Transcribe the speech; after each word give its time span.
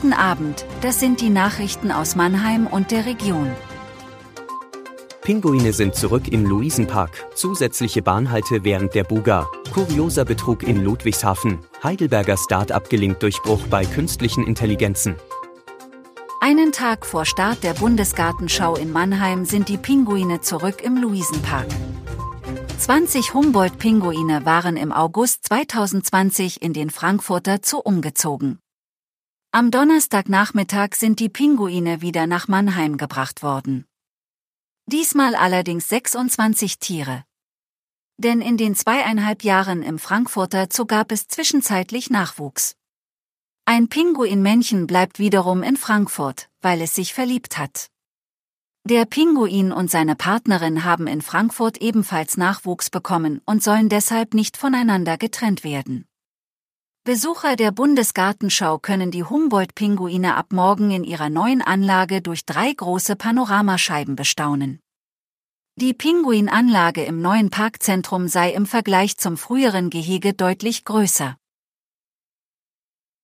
Guten 0.00 0.12
Abend, 0.12 0.64
das 0.80 1.00
sind 1.00 1.20
die 1.20 1.28
Nachrichten 1.28 1.90
aus 1.90 2.14
Mannheim 2.14 2.68
und 2.68 2.92
der 2.92 3.04
Region. 3.04 3.50
Pinguine 5.22 5.72
sind 5.72 5.96
zurück 5.96 6.28
im 6.28 6.46
Luisenpark, 6.46 7.26
zusätzliche 7.34 8.00
Bahnhalte 8.00 8.62
während 8.62 8.94
der 8.94 9.02
Buga, 9.02 9.48
kurioser 9.74 10.24
Betrug 10.24 10.62
in 10.62 10.84
Ludwigshafen, 10.84 11.58
Heidelberger 11.82 12.36
Start-up 12.36 12.88
gelingt 12.88 13.24
Durchbruch 13.24 13.66
bei 13.66 13.84
künstlichen 13.84 14.46
Intelligenzen. 14.46 15.16
Einen 16.40 16.70
Tag 16.70 17.04
vor 17.04 17.24
Start 17.24 17.64
der 17.64 17.74
Bundesgartenschau 17.74 18.76
in 18.76 18.92
Mannheim 18.92 19.44
sind 19.46 19.68
die 19.68 19.78
Pinguine 19.78 20.40
zurück 20.40 20.80
im 20.80 20.96
Luisenpark. 20.96 21.66
20 22.78 23.34
Humboldt-Pinguine 23.34 24.44
waren 24.44 24.76
im 24.76 24.92
August 24.92 25.48
2020 25.48 26.62
in 26.62 26.72
den 26.72 26.90
Frankfurter 26.90 27.58
Zoo 27.64 27.78
umgezogen. 27.78 28.60
Am 29.58 29.72
Donnerstagnachmittag 29.72 30.94
sind 30.94 31.18
die 31.18 31.28
Pinguine 31.28 32.00
wieder 32.00 32.28
nach 32.28 32.46
Mannheim 32.46 32.96
gebracht 32.96 33.42
worden. 33.42 33.86
Diesmal 34.86 35.34
allerdings 35.34 35.88
26 35.88 36.78
Tiere. 36.78 37.24
Denn 38.18 38.40
in 38.40 38.56
den 38.56 38.76
zweieinhalb 38.76 39.42
Jahren 39.42 39.82
im 39.82 39.98
Frankfurter 39.98 40.68
Zoo 40.72 40.84
gab 40.86 41.10
es 41.10 41.26
zwischenzeitlich 41.26 42.08
Nachwuchs. 42.08 42.76
Ein 43.64 43.88
Pinguinmännchen 43.88 44.86
bleibt 44.86 45.18
wiederum 45.18 45.64
in 45.64 45.76
Frankfurt, 45.76 46.48
weil 46.60 46.80
es 46.80 46.94
sich 46.94 47.12
verliebt 47.12 47.58
hat. 47.58 47.88
Der 48.84 49.06
Pinguin 49.06 49.72
und 49.72 49.90
seine 49.90 50.14
Partnerin 50.14 50.84
haben 50.84 51.08
in 51.08 51.20
Frankfurt 51.20 51.78
ebenfalls 51.78 52.36
Nachwuchs 52.36 52.90
bekommen 52.90 53.42
und 53.44 53.60
sollen 53.64 53.88
deshalb 53.88 54.34
nicht 54.34 54.56
voneinander 54.56 55.18
getrennt 55.18 55.64
werden. 55.64 56.07
Besucher 57.08 57.56
der 57.56 57.70
Bundesgartenschau 57.70 58.76
können 58.76 59.10
die 59.10 59.24
Humboldt-Pinguine 59.24 60.34
ab 60.34 60.52
morgen 60.52 60.90
in 60.90 61.04
ihrer 61.04 61.30
neuen 61.30 61.62
Anlage 61.62 62.20
durch 62.20 62.44
drei 62.44 62.70
große 62.70 63.16
Panoramascheiben 63.16 64.14
bestaunen. 64.14 64.78
Die 65.76 65.94
Pinguinanlage 65.94 67.02
im 67.04 67.22
neuen 67.22 67.48
Parkzentrum 67.48 68.28
sei 68.28 68.50
im 68.52 68.66
Vergleich 68.66 69.16
zum 69.16 69.38
früheren 69.38 69.88
Gehege 69.88 70.34
deutlich 70.34 70.84
größer. 70.84 71.38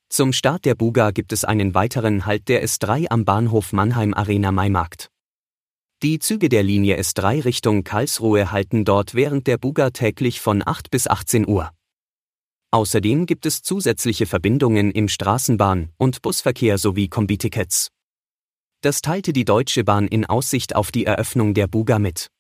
Zum 0.09 0.33
Start 0.33 0.64
der 0.64 0.77
Buga 0.77 1.11
gibt 1.11 1.34
es 1.34 1.44
einen 1.44 1.75
weiteren 1.75 2.25
Halt 2.25 2.48
der 2.48 2.64
S3 2.64 3.11
am 3.11 3.27
Bahnhof 3.27 3.75
Mannheim 3.75 4.14
Arena 4.14 4.50
Maimarkt. 4.50 5.11
Die 6.03 6.20
Züge 6.20 6.48
der 6.48 6.62
Linie 6.62 6.98
S3 6.98 7.44
Richtung 7.44 7.84
Karlsruhe 7.84 8.50
halten 8.50 8.87
dort 8.87 9.14
während 9.14 9.47
der 9.47 9.59
Buga 9.59 9.91
täglich 9.91 10.41
von 10.41 10.66
8 10.66 10.91
bis 10.91 11.06
18 11.06 11.47
Uhr. 11.47 11.70
Außerdem 12.75 13.27
gibt 13.27 13.47
es 13.47 13.62
zusätzliche 13.62 14.27
Verbindungen 14.27 14.91
im 14.91 15.06
Straßenbahn- 15.06 15.91
und 15.97 16.22
Busverkehr 16.22 16.77
sowie 16.77 17.06
Kombitickets. 17.06 17.92
Das 18.81 19.00
teilte 19.00 19.33
die 19.33 19.44
Deutsche 19.44 19.84
Bahn 19.84 20.08
in 20.08 20.25
Aussicht 20.27 20.75
auf 20.75 20.91
die 20.91 21.06
Eröffnung 21.06 21.55
der 21.55 21.69
Buga 21.69 22.00
mit. 22.00 22.33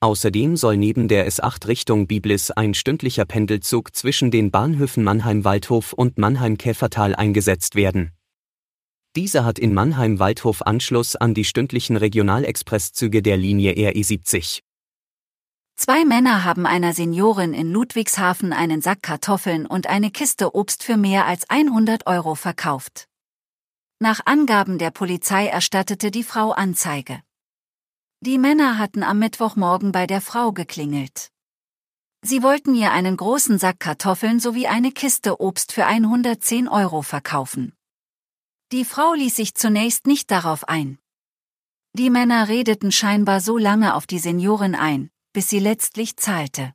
Außerdem 0.00 0.56
soll 0.56 0.76
neben 0.76 1.06
der 1.06 1.30
S8 1.30 1.68
Richtung 1.68 2.08
Biblis 2.08 2.50
ein 2.50 2.74
stündlicher 2.74 3.26
Pendelzug 3.26 3.94
zwischen 3.94 4.32
den 4.32 4.50
Bahnhöfen 4.50 5.04
Mannheim-Waldhof 5.04 5.92
und 5.92 6.18
Mannheim-Käfertal 6.18 7.14
eingesetzt 7.14 7.76
werden. 7.76 8.10
Dieser 9.14 9.44
hat 9.44 9.60
in 9.60 9.72
Mannheim-Waldhof 9.72 10.62
Anschluss 10.62 11.14
an 11.14 11.32
die 11.32 11.44
stündlichen 11.44 11.96
Regionalexpresszüge 11.96 13.22
der 13.22 13.36
Linie 13.36 13.74
RE70. 13.74 14.63
Zwei 15.76 16.04
Männer 16.04 16.44
haben 16.44 16.66
einer 16.66 16.92
Seniorin 16.92 17.52
in 17.52 17.72
Ludwigshafen 17.72 18.52
einen 18.52 18.80
Sack 18.80 19.02
Kartoffeln 19.02 19.66
und 19.66 19.88
eine 19.88 20.10
Kiste 20.10 20.54
Obst 20.54 20.84
für 20.84 20.96
mehr 20.96 21.26
als 21.26 21.50
100 21.50 22.06
Euro 22.06 22.36
verkauft. 22.36 23.08
Nach 23.98 24.20
Angaben 24.24 24.78
der 24.78 24.90
Polizei 24.90 25.46
erstattete 25.46 26.10
die 26.10 26.22
Frau 26.22 26.52
Anzeige. 26.52 27.22
Die 28.20 28.38
Männer 28.38 28.78
hatten 28.78 29.02
am 29.02 29.18
Mittwochmorgen 29.18 29.92
bei 29.92 30.06
der 30.06 30.20
Frau 30.20 30.52
geklingelt. 30.52 31.30
Sie 32.22 32.42
wollten 32.42 32.74
ihr 32.74 32.92
einen 32.92 33.16
großen 33.16 33.58
Sack 33.58 33.80
Kartoffeln 33.80 34.40
sowie 34.40 34.66
eine 34.66 34.92
Kiste 34.92 35.40
Obst 35.40 35.72
für 35.72 35.84
110 35.84 36.68
Euro 36.68 37.02
verkaufen. 37.02 37.74
Die 38.72 38.84
Frau 38.84 39.12
ließ 39.12 39.36
sich 39.36 39.54
zunächst 39.54 40.06
nicht 40.06 40.30
darauf 40.30 40.68
ein. 40.68 40.98
Die 41.92 42.10
Männer 42.10 42.48
redeten 42.48 42.92
scheinbar 42.92 43.40
so 43.40 43.58
lange 43.58 43.94
auf 43.94 44.06
die 44.06 44.18
Seniorin 44.18 44.74
ein, 44.74 45.10
bis 45.34 45.50
sie 45.50 45.58
letztlich 45.58 46.16
zahlte. 46.16 46.72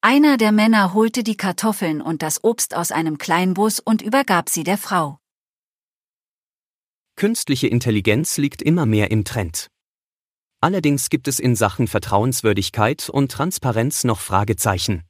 Einer 0.00 0.36
der 0.36 0.50
Männer 0.50 0.94
holte 0.94 1.22
die 1.22 1.36
Kartoffeln 1.36 2.00
und 2.00 2.22
das 2.22 2.42
Obst 2.42 2.74
aus 2.74 2.90
einem 2.90 3.18
Kleinbus 3.18 3.78
und 3.78 4.02
übergab 4.02 4.48
sie 4.48 4.64
der 4.64 4.78
Frau. 4.78 5.18
Künstliche 7.14 7.66
Intelligenz 7.68 8.36
liegt 8.38 8.62
immer 8.62 8.86
mehr 8.86 9.10
im 9.10 9.24
Trend. 9.24 9.68
Allerdings 10.60 11.10
gibt 11.10 11.28
es 11.28 11.38
in 11.38 11.54
Sachen 11.56 11.86
Vertrauenswürdigkeit 11.86 13.08
und 13.08 13.30
Transparenz 13.30 14.04
noch 14.04 14.20
Fragezeichen. 14.20 15.04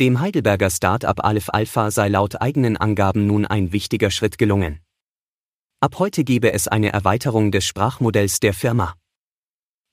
Dem 0.00 0.18
Heidelberger 0.20 0.70
Start-up 0.70 1.22
Aleph 1.22 1.50
Alpha 1.50 1.90
sei 1.90 2.08
laut 2.08 2.40
eigenen 2.40 2.76
Angaben 2.76 3.26
nun 3.26 3.44
ein 3.44 3.72
wichtiger 3.72 4.10
Schritt 4.10 4.38
gelungen. 4.38 4.80
Ab 5.80 5.98
heute 5.98 6.24
gebe 6.24 6.52
es 6.52 6.68
eine 6.68 6.92
Erweiterung 6.92 7.52
des 7.52 7.64
Sprachmodells 7.66 8.40
der 8.40 8.54
Firma. 8.54 8.94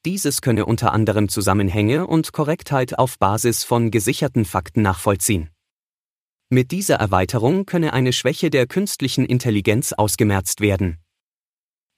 Dieses 0.07 0.39
könne 0.39 0.65
unter 0.65 0.93
anderem 0.93 1.27
Zusammenhänge 1.27 2.07
und 2.07 2.31
Korrektheit 2.31 2.97
auf 2.97 3.19
Basis 3.19 3.65
von 3.65 3.91
gesicherten 3.91 4.45
Fakten 4.45 4.81
nachvollziehen. 4.81 5.49
Mit 6.49 6.71
dieser 6.71 6.95
Erweiterung 6.95 7.65
könne 7.65 7.91
eine 7.91 8.13
Schwäche 8.13 8.49
der 8.49 8.67
künstlichen 8.67 9.25
Intelligenz 9.25 9.91
ausgemerzt 9.91 10.61
werden. 10.61 10.99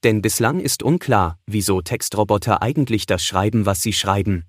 Denn 0.04 0.24
bislang 0.24 0.60
ist 0.60 0.82
unklar, 0.82 1.38
wieso 1.46 1.84
Textroboter 1.84 2.64
eigentlich 2.64 3.06
das 3.06 3.24
schreiben, 3.24 3.68
was 3.68 3.84
sie 3.84 3.94
schreiben. 3.94 4.46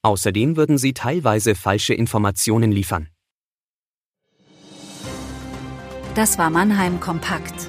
Außerdem 0.00 0.56
würden 0.56 0.78
sie 0.78 0.94
teilweise 0.94 1.54
falsche 1.54 1.92
Informationen 1.92 2.72
liefern. 2.72 3.10
Das 6.14 6.38
war 6.38 6.48
Mannheim 6.48 6.98
Kompakt. 6.98 7.68